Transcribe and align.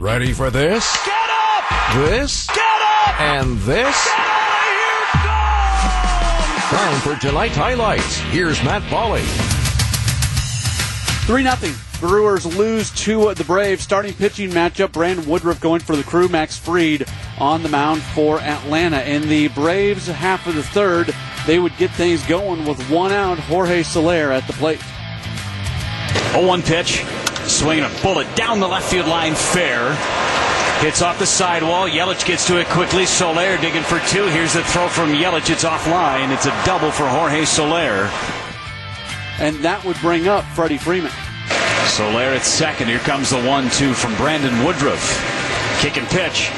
Ready 0.00 0.32
for 0.32 0.48
this? 0.48 0.96
Get 1.04 1.30
up! 1.30 1.94
This? 1.94 2.46
Get 2.46 2.58
up! 2.58 3.20
And 3.20 3.58
this? 3.58 4.06
Get 4.06 4.18
out 4.18 4.56
of 4.56 4.72
here! 4.72 5.20
Gone! 6.72 6.78
Time 6.78 7.00
for 7.02 7.20
tonight's 7.20 7.54
highlights. 7.54 8.16
Here's 8.16 8.64
Matt 8.64 8.80
Pauley. 8.84 9.20
3 11.26 11.42
0. 11.42 11.74
Brewers 12.00 12.46
lose 12.46 12.90
to 12.92 13.34
the 13.34 13.44
Braves. 13.44 13.82
Starting 13.82 14.14
pitching 14.14 14.48
matchup, 14.52 14.92
Brandon 14.92 15.28
Woodruff 15.28 15.60
going 15.60 15.80
for 15.80 15.96
the 15.96 16.02
crew, 16.02 16.28
Max 16.28 16.56
Fried 16.56 17.06
on 17.38 17.62
the 17.62 17.68
mound 17.68 18.00
for 18.00 18.40
Atlanta. 18.40 19.02
In 19.02 19.28
the 19.28 19.48
Braves 19.48 20.06
half 20.06 20.46
of 20.46 20.54
the 20.54 20.62
third, 20.62 21.14
they 21.46 21.58
would 21.58 21.76
get 21.76 21.90
things 21.90 22.24
going 22.26 22.64
with 22.64 22.80
one 22.88 23.12
out, 23.12 23.38
Jorge 23.38 23.82
Soler 23.82 24.32
at 24.32 24.46
the 24.46 24.54
plate. 24.54 24.80
0-1 26.32 26.64
pitch. 26.64 27.04
Swinging 27.60 27.84
a 27.84 28.02
bullet 28.02 28.26
down 28.36 28.58
the 28.58 28.66
left 28.66 28.90
field 28.90 29.06
line, 29.06 29.34
fair. 29.34 29.94
Hits 30.80 31.02
off 31.02 31.18
the 31.18 31.26
sidewall. 31.26 31.86
Yelich 31.86 32.24
gets 32.24 32.46
to 32.46 32.58
it 32.58 32.66
quickly. 32.68 33.04
Soler 33.04 33.58
digging 33.58 33.82
for 33.82 33.98
two. 34.08 34.24
Here's 34.28 34.54
the 34.54 34.64
throw 34.64 34.88
from 34.88 35.10
Yelich. 35.10 35.50
It's 35.50 35.62
offline. 35.62 36.32
It's 36.32 36.46
a 36.46 36.62
double 36.64 36.90
for 36.90 37.06
Jorge 37.06 37.44
Soler. 37.44 38.08
And 39.40 39.56
that 39.56 39.84
would 39.84 39.98
bring 39.98 40.26
up 40.26 40.46
Freddie 40.56 40.78
Freeman. 40.78 41.12
Soler 41.84 42.32
at 42.32 42.44
second. 42.44 42.88
Here 42.88 42.98
comes 43.00 43.28
the 43.28 43.42
one-two 43.42 43.92
from 43.92 44.16
Brandon 44.16 44.64
Woodruff. 44.64 45.04
Kick 45.80 45.98
and 45.98 46.08
pitch. 46.08 46.50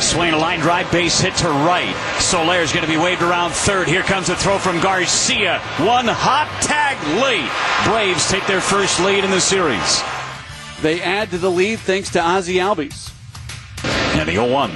Swing 0.00 0.32
a 0.32 0.38
line 0.38 0.60
drive, 0.60 0.90
base 0.90 1.20
hit 1.20 1.34
to 1.36 1.48
right. 1.48 1.94
Soler's 2.18 2.72
going 2.72 2.84
to 2.84 2.90
be 2.90 2.96
waved 2.96 3.20
around 3.20 3.50
third. 3.50 3.88
Here 3.88 4.02
comes 4.02 4.30
a 4.30 4.36
throw 4.36 4.56
from 4.56 4.80
Garcia. 4.80 5.58
One 5.84 6.06
hot 6.08 6.48
tag 6.62 6.96
late. 7.20 7.52
Braves 7.86 8.26
take 8.30 8.46
their 8.46 8.62
first 8.62 9.00
lead 9.00 9.22
in 9.22 9.30
the 9.30 9.40
series. 9.40 10.02
They 10.82 11.00
add 11.00 11.30
to 11.30 11.38
the 11.38 11.50
lead 11.50 11.78
thanks 11.80 12.10
to 12.10 12.18
Ozzy 12.18 12.56
Albies. 12.56 13.12
And 14.18 14.28
the 14.28 14.34
0-1. 14.34 14.70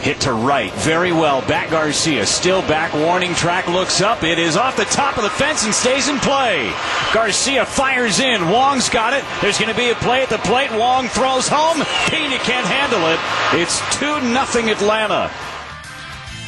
Hit 0.00 0.20
to 0.22 0.32
right. 0.32 0.72
Very 0.76 1.12
well. 1.12 1.42
Back 1.42 1.70
Garcia. 1.70 2.24
Still 2.24 2.62
back. 2.62 2.94
Warning 2.94 3.34
track 3.34 3.68
looks 3.68 4.00
up. 4.00 4.22
It 4.22 4.38
is 4.38 4.56
off 4.56 4.76
the 4.76 4.86
top 4.86 5.18
of 5.18 5.24
the 5.24 5.30
fence 5.30 5.66
and 5.66 5.74
stays 5.74 6.08
in 6.08 6.18
play. 6.20 6.72
Garcia 7.12 7.66
fires 7.66 8.18
in. 8.18 8.48
Wong's 8.48 8.88
got 8.88 9.12
it. 9.12 9.22
There's 9.42 9.58
going 9.58 9.70
to 9.70 9.76
be 9.76 9.90
a 9.90 9.94
play 9.96 10.22
at 10.22 10.30
the 10.30 10.38
plate. 10.38 10.70
Wong 10.72 11.08
throws 11.08 11.48
home. 11.48 11.82
Piña 12.06 12.38
can't 12.38 12.66
handle 12.66 13.06
it. 13.08 13.60
It's 13.60 13.78
2 13.98 14.20
nothing 14.32 14.70
Atlanta. 14.70 15.30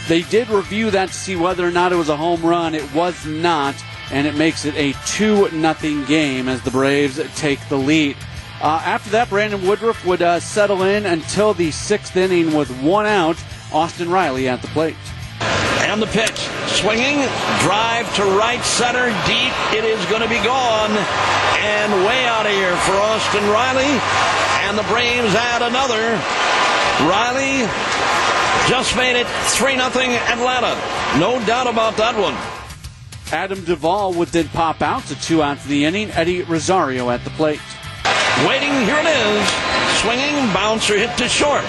They 0.08 0.22
did 0.22 0.48
review 0.48 0.90
that 0.90 1.08
to 1.08 1.14
see 1.14 1.36
whether 1.36 1.66
or 1.66 1.70
not 1.70 1.92
it 1.92 1.96
was 1.96 2.08
a 2.08 2.16
home 2.16 2.42
run. 2.42 2.74
It 2.74 2.94
was 2.94 3.26
not, 3.26 3.74
and 4.10 4.26
it 4.26 4.34
makes 4.34 4.64
it 4.64 4.74
a 4.76 4.94
2 5.06 5.50
0 5.50 6.06
game 6.06 6.48
as 6.48 6.62
the 6.62 6.70
Braves 6.70 7.20
take 7.36 7.60
the 7.68 7.76
lead. 7.76 8.16
Uh, 8.62 8.80
after 8.84 9.10
that, 9.10 9.28
Brandon 9.28 9.66
Woodruff 9.66 10.06
would 10.06 10.22
uh, 10.22 10.38
settle 10.38 10.84
in 10.84 11.04
until 11.04 11.52
the 11.52 11.72
sixth 11.72 12.16
inning 12.16 12.54
with 12.54 12.70
one 12.80 13.06
out. 13.06 13.36
Austin 13.72 14.08
Riley 14.08 14.48
at 14.48 14.62
the 14.62 14.68
plate. 14.68 14.94
And 15.90 16.00
the 16.00 16.06
pitch. 16.06 16.46
Swinging. 16.70 17.26
Drive 17.58 18.06
to 18.14 18.24
right 18.38 18.62
center. 18.62 19.10
Deep. 19.26 19.52
It 19.74 19.82
is 19.82 19.98
going 20.06 20.22
to 20.22 20.28
be 20.28 20.38
gone. 20.46 20.92
And 21.58 21.92
way 22.06 22.24
out 22.24 22.46
of 22.46 22.52
here 22.52 22.76
for 22.86 22.92
Austin 23.02 23.42
Riley. 23.50 23.98
And 24.70 24.78
the 24.78 24.84
Braves 24.84 25.34
add 25.34 25.62
another. 25.62 26.14
Riley 27.10 27.66
just 28.70 28.96
made 28.96 29.18
it 29.18 29.26
3 29.26 29.74
0 29.74 29.88
Atlanta. 30.30 30.78
No 31.18 31.44
doubt 31.46 31.66
about 31.66 31.96
that 31.96 32.14
one. 32.16 32.36
Adam 33.32 33.64
Duvall 33.64 34.12
would 34.12 34.28
then 34.28 34.46
pop 34.50 34.82
out 34.82 35.02
to 35.06 35.20
two 35.20 35.42
out 35.42 35.56
of 35.56 35.66
the 35.66 35.84
inning. 35.84 36.12
Eddie 36.12 36.42
Rosario 36.42 37.10
at 37.10 37.24
the 37.24 37.30
plate. 37.30 37.58
Waiting, 38.46 38.74
here 38.86 38.98
it 38.98 39.06
is. 39.06 39.46
Swinging, 40.02 40.34
bouncer 40.52 40.98
hit 40.98 41.16
to 41.18 41.28
short. 41.28 41.62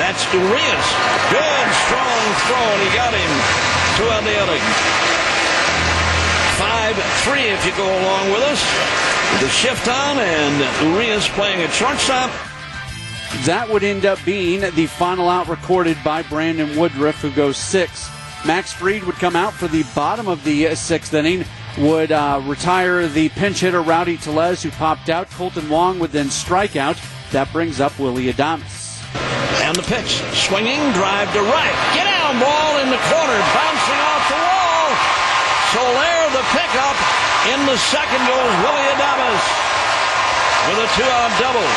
That's 0.00 0.24
Urias. 0.32 0.88
Good, 1.28 1.66
strong 1.84 2.22
throw, 2.48 2.66
and 2.72 2.80
he 2.80 2.90
got 2.96 3.12
him. 3.12 3.32
Two 4.00 4.08
out 4.08 4.24
the 4.24 4.32
inning. 4.32 4.64
5-3 6.56 7.52
if 7.52 7.66
you 7.66 7.72
go 7.76 7.84
along 7.84 8.32
with 8.32 8.42
us. 8.48 8.62
The 9.42 9.48
shift 9.48 9.88
on, 9.88 10.18
and 10.18 10.94
Urias 10.94 11.28
playing 11.28 11.60
at 11.60 11.70
shortstop. 11.70 12.30
That 13.44 13.68
would 13.68 13.82
end 13.82 14.06
up 14.06 14.18
being 14.24 14.60
the 14.60 14.86
final 14.86 15.28
out 15.28 15.48
recorded 15.48 15.98
by 16.02 16.22
Brandon 16.22 16.78
Woodruff, 16.78 17.20
who 17.20 17.30
goes 17.30 17.58
six. 17.58 18.08
Max 18.46 18.72
Fried 18.72 19.04
would 19.04 19.16
come 19.16 19.36
out 19.36 19.52
for 19.52 19.68
the 19.68 19.84
bottom 19.94 20.28
of 20.28 20.42
the 20.44 20.68
uh, 20.68 20.74
sixth 20.74 21.12
inning 21.12 21.44
would 21.78 22.10
uh, 22.12 22.40
retire 22.44 23.06
the 23.06 23.28
pinch 23.30 23.60
hitter 23.60 23.82
Rowdy 23.82 24.16
Tellez, 24.16 24.62
who 24.62 24.70
popped 24.70 25.08
out. 25.08 25.28
Kolten 25.30 25.68
Wong 25.68 25.98
would 25.98 26.12
then 26.12 26.30
strike 26.30 26.76
out. 26.76 27.00
That 27.32 27.52
brings 27.52 27.80
up 27.80 27.98
Willie 27.98 28.32
Adames. 28.32 28.84
And 29.60 29.76
the 29.76 29.82
pitch, 29.82 30.22
swinging, 30.32 30.80
drive 30.92 31.32
to 31.32 31.40
right. 31.40 31.76
Get 31.92 32.04
down, 32.04 32.40
ball 32.40 32.78
in 32.80 32.88
the 32.88 33.02
corner, 33.10 33.38
bouncing 33.52 34.00
off 34.08 34.24
the 34.30 34.40
wall. 34.40 34.88
Soler, 35.74 36.18
the 36.32 36.44
pickup. 36.54 36.96
In 37.52 37.66
the 37.66 37.76
second 37.78 38.22
goes 38.26 38.54
Willie 38.64 38.88
Adames 38.96 39.44
with 40.68 40.78
a 40.82 40.88
two-out 40.96 41.40
double. 41.40 41.68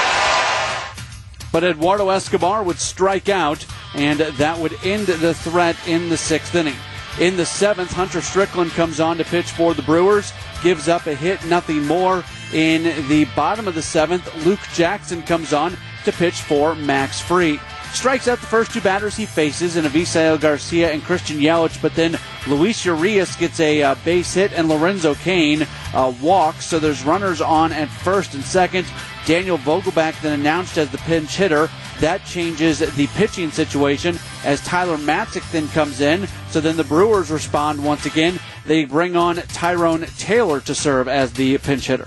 But 1.51 1.63
Eduardo 1.63 2.09
Escobar 2.09 2.63
would 2.63 2.79
strike 2.79 3.29
out, 3.29 3.65
and 3.95 4.19
that 4.19 4.57
would 4.59 4.73
end 4.83 5.07
the 5.07 5.33
threat 5.33 5.75
in 5.87 6.09
the 6.09 6.17
sixth 6.17 6.55
inning. 6.55 6.75
In 7.19 7.35
the 7.35 7.45
seventh, 7.45 7.91
Hunter 7.91 8.21
Strickland 8.21 8.71
comes 8.71 9.01
on 9.01 9.17
to 9.17 9.25
pitch 9.25 9.51
for 9.51 9.73
the 9.73 9.81
Brewers, 9.81 10.31
gives 10.63 10.87
up 10.87 11.05
a 11.05 11.13
hit, 11.13 11.43
nothing 11.45 11.85
more. 11.85 12.23
In 12.53 12.83
the 13.09 13.25
bottom 13.35 13.67
of 13.67 13.75
the 13.75 13.81
seventh, 13.81 14.45
Luke 14.45 14.61
Jackson 14.73 15.21
comes 15.23 15.51
on 15.51 15.75
to 16.05 16.13
pitch 16.13 16.41
for 16.41 16.75
Max 16.75 17.19
Fried. 17.19 17.59
Strikes 17.91 18.29
out 18.29 18.39
the 18.39 18.45
first 18.45 18.71
two 18.71 18.79
batters 18.79 19.17
he 19.17 19.25
faces 19.25 19.75
in 19.75 19.83
Avisail 19.83 20.39
Garcia 20.39 20.91
and 20.91 21.03
Christian 21.03 21.39
Yelich, 21.39 21.81
but 21.81 21.93
then 21.93 22.17
Luis 22.47 22.85
Urias 22.85 23.35
gets 23.35 23.59
a 23.59 23.83
uh, 23.83 23.95
base 24.05 24.33
hit 24.35 24.53
and 24.53 24.69
Lorenzo 24.69 25.13
Cain 25.15 25.67
uh, 25.93 26.13
walks, 26.21 26.65
so 26.65 26.79
there's 26.79 27.03
runners 27.03 27.41
on 27.41 27.73
at 27.73 27.89
first 27.89 28.33
and 28.33 28.43
second. 28.43 28.87
Daniel 29.25 29.57
Vogelbach 29.57 30.21
then 30.21 30.39
announced 30.39 30.77
as 30.77 30.89
the 30.89 30.97
pinch 30.99 31.35
hitter. 31.35 31.69
That 31.99 32.23
changes 32.23 32.79
the 32.79 33.07
pitching 33.07 33.51
situation 33.51 34.17
as 34.43 34.61
Tyler 34.61 34.97
Matzek 34.97 35.49
then 35.51 35.67
comes 35.69 36.01
in. 36.01 36.27
So 36.49 36.61
then 36.61 36.77
the 36.77 36.83
Brewers 36.83 37.31
respond 37.31 37.83
once 37.83 38.05
again. 38.05 38.39
They 38.65 38.85
bring 38.85 39.15
on 39.15 39.35
Tyrone 39.35 40.05
Taylor 40.17 40.61
to 40.61 40.75
serve 40.75 41.07
as 41.07 41.33
the 41.33 41.57
pinch 41.57 41.87
hitter. 41.87 42.05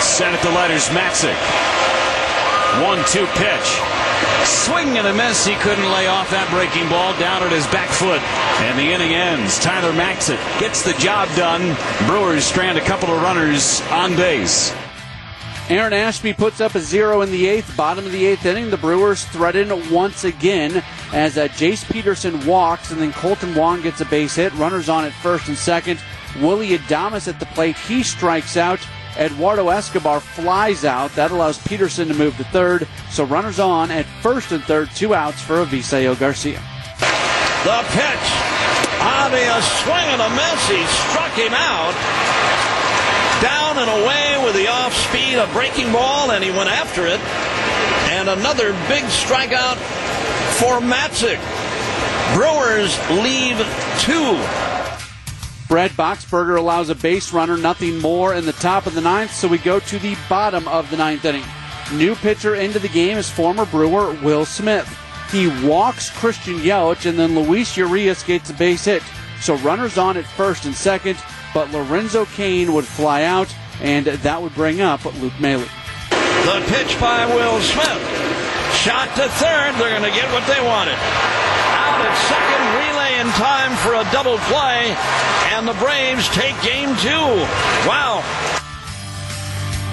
Sent 0.00 0.34
at 0.34 0.42
the 0.42 0.50
letters, 0.50 0.86
Matzek. 0.88 1.36
One 2.82 3.04
two 3.06 3.26
pitch. 3.38 4.04
Swing 4.44 4.98
and 4.98 5.06
a 5.06 5.14
miss. 5.14 5.46
He 5.46 5.54
couldn't 5.56 5.90
lay 5.92 6.06
off 6.06 6.30
that 6.30 6.48
breaking 6.50 6.88
ball 6.88 7.12
down 7.18 7.42
at 7.42 7.52
his 7.52 7.66
back 7.68 7.88
foot. 7.88 8.20
And 8.60 8.78
the 8.78 8.92
inning 8.92 9.14
ends. 9.14 9.58
Tyler 9.58 9.92
Matzek 9.92 10.38
gets 10.60 10.82
the 10.82 10.92
job 10.94 11.28
done. 11.36 11.76
Brewers 12.06 12.44
strand 12.44 12.78
a 12.78 12.84
couple 12.84 13.08
of 13.10 13.22
runners 13.22 13.80
on 13.90 14.16
base. 14.16 14.74
Aaron 15.70 15.94
Ashby 15.94 16.34
puts 16.34 16.60
up 16.60 16.74
a 16.74 16.80
zero 16.80 17.22
in 17.22 17.30
the 17.30 17.46
eighth, 17.46 17.74
bottom 17.74 18.04
of 18.04 18.12
the 18.12 18.26
eighth 18.26 18.44
inning. 18.44 18.70
The 18.70 18.76
Brewers 18.76 19.24
threaten 19.24 19.90
once 19.90 20.24
again 20.24 20.84
as 21.12 21.38
uh, 21.38 21.48
Jace 21.48 21.90
Peterson 21.90 22.44
walks, 22.46 22.90
and 22.90 23.00
then 23.00 23.12
Kolten 23.12 23.56
Wong 23.56 23.80
gets 23.80 24.02
a 24.02 24.04
base 24.04 24.34
hit. 24.34 24.52
Runners 24.54 24.90
on 24.90 25.04
at 25.04 25.12
first 25.14 25.48
and 25.48 25.56
second. 25.56 25.98
Willie 26.40 26.76
Adames 26.76 27.28
at 27.28 27.40
the 27.40 27.46
plate. 27.46 27.76
He 27.76 28.02
strikes 28.02 28.58
out. 28.58 28.78
Eduardo 29.16 29.70
Escobar 29.70 30.20
flies 30.20 30.84
out. 30.84 31.10
That 31.12 31.30
allows 31.30 31.58
Peterson 31.66 32.08
to 32.08 32.14
move 32.14 32.36
to 32.36 32.44
third. 32.44 32.86
So 33.10 33.24
runners 33.24 33.58
on 33.58 33.90
at 33.90 34.04
first 34.20 34.52
and 34.52 34.62
third, 34.64 34.90
two 34.94 35.14
outs 35.14 35.40
for 35.40 35.64
Avisail 35.64 36.18
Garcia. 36.18 36.60
The 37.64 37.84
pitch. 37.88 38.44
A 39.34 39.62
swing 39.82 39.94
and 39.94 40.22
a 40.22 40.30
miss. 40.30 40.68
He 40.68 40.84
struck 40.86 41.32
him 41.32 41.54
out. 41.54 42.73
Down 43.44 43.76
and 43.76 43.90
away 43.90 44.42
with 44.42 44.56
the 44.56 44.68
off 44.68 44.94
speed, 44.94 45.34
a 45.34 45.46
breaking 45.52 45.92
ball, 45.92 46.30
and 46.30 46.42
he 46.42 46.50
went 46.50 46.70
after 46.70 47.04
it. 47.04 47.20
And 48.10 48.30
another 48.30 48.72
big 48.88 49.04
strikeout 49.04 49.76
for 50.56 50.80
Matzek. 50.80 51.38
Brewers 52.34 52.96
leave 53.22 53.58
two. 54.00 54.40
Brad 55.68 55.90
Boxberger 55.90 56.56
allows 56.56 56.88
a 56.88 56.94
base 56.94 57.34
runner, 57.34 57.58
nothing 57.58 58.00
more 58.00 58.32
in 58.32 58.46
the 58.46 58.52
top 58.54 58.86
of 58.86 58.94
the 58.94 59.02
ninth, 59.02 59.34
so 59.34 59.46
we 59.46 59.58
go 59.58 59.78
to 59.78 59.98
the 59.98 60.16
bottom 60.26 60.66
of 60.66 60.88
the 60.90 60.96
ninth 60.96 61.26
inning. 61.26 61.44
New 61.92 62.14
pitcher 62.14 62.54
into 62.54 62.78
the 62.78 62.88
game 62.88 63.18
is 63.18 63.28
former 63.28 63.66
Brewer 63.66 64.12
Will 64.22 64.46
Smith. 64.46 64.88
He 65.30 65.48
walks 65.66 66.08
Christian 66.08 66.60
Yelich, 66.60 67.04
and 67.04 67.18
then 67.18 67.38
Luis 67.38 67.76
Urias 67.76 68.22
gets 68.22 68.48
a 68.48 68.54
base 68.54 68.86
hit. 68.86 69.02
So 69.40 69.56
runners 69.56 69.98
on 69.98 70.16
at 70.16 70.24
first 70.24 70.64
and 70.64 70.74
second, 70.74 71.18
but 71.54 71.70
Lorenzo 71.70 72.26
Cain 72.26 72.74
would 72.74 72.84
fly 72.84 73.22
out, 73.22 73.54
and 73.80 74.06
that 74.06 74.42
would 74.42 74.54
bring 74.54 74.80
up 74.80 75.04
Luke 75.22 75.38
Maile. 75.40 75.64
The 76.10 76.62
pitch 76.66 77.00
by 77.00 77.24
Will 77.26 77.60
Smith. 77.60 78.24
Shot 78.82 79.08
to 79.16 79.28
third. 79.40 79.72
They're 79.78 79.96
going 79.96 80.02
to 80.02 80.10
get 80.10 80.30
what 80.34 80.44
they 80.46 80.60
wanted. 80.60 80.98
Out 80.98 82.04
at 82.04 82.14
second, 82.28 82.62
relay 82.84 83.20
in 83.20 83.28
time 83.38 83.72
for 83.78 83.94
a 83.94 84.04
double 84.12 84.36
play, 84.50 84.94
and 85.54 85.66
the 85.66 85.72
Braves 85.74 86.28
take 86.30 86.60
game 86.60 86.94
two. 86.96 87.46
Wow. 87.88 88.22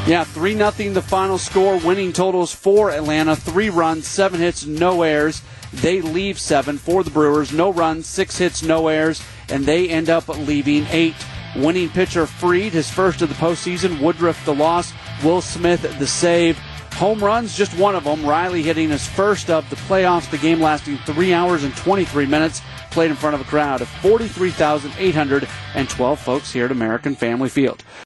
Yeah, 0.08 0.24
3 0.24 0.56
nothing 0.56 0.94
the 0.94 1.02
final 1.02 1.38
score. 1.38 1.78
Winning 1.78 2.12
totals 2.12 2.54
for 2.54 2.90
Atlanta. 2.90 3.36
Three 3.36 3.69
runs, 3.69 4.08
seven 4.08 4.40
hits, 4.40 4.66
no 4.66 5.04
errors. 5.04 5.44
They 5.72 6.02
leave 6.02 6.40
seven 6.40 6.80
for 6.80 7.04
the 7.04 7.12
Brewers. 7.12 7.54
No 7.54 7.72
runs, 7.72 8.08
six 8.08 8.40
hits, 8.40 8.63
no 8.63 8.88
errors, 8.88 9.24
and 9.48 9.66
they 9.66 9.90
end 9.90 10.10
up 10.10 10.28
leaving 10.28 10.88
eight. 10.90 11.16
Winning 11.56 11.89
pitcher 11.89 12.25
Fried, 12.25 12.74
his 12.74 12.89
first 12.89 13.21
of 13.21 13.30
the 13.30 13.36
postseason. 13.36 14.00
Woodruff 14.00 14.44
the 14.45 14.53
loss. 14.53 14.94
Will 15.24 15.42
Smith 15.42 15.81
the 16.00 16.07
save. 16.07 16.57
Home 16.94 17.24
runs, 17.24 17.56
just 17.57 17.77
one 17.77 17.95
of 17.95 18.03
them. 18.03 18.25
Riley 18.25 18.62
hitting 18.62 18.89
his 18.89 19.07
first 19.07 19.50
of 19.50 19.68
the 19.69 19.75
playoffs. 19.75 20.30
The 20.30 20.38
game 20.38 20.62
lasting 20.62 20.98
three 21.00 21.33
hours 21.33 21.63
and 21.63 21.75
23 21.75 22.25
minutes. 22.25 22.62
Played 22.92 23.12
in 23.12 23.18
front 23.18 23.36
of 23.36 23.42
a 23.42 23.45
crowd 23.45 23.81
of 23.81 23.88
43,812 23.88 26.19
folks 26.19 26.51
here 26.51 26.65
at 26.65 26.71
American 26.71 27.15
Family 27.15 27.50
Field. 27.50 27.83